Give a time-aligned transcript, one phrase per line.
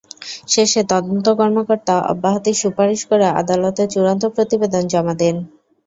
[0.47, 5.35] শেষে তদন্ত কর্মকর্তা অব্যাহতির সুপারিশ করে আদালতে চূড়ান্ত প্রতিবেদন জমা দেন।